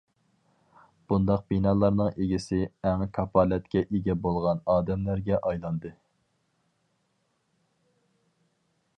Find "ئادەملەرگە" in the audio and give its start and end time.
4.75-5.39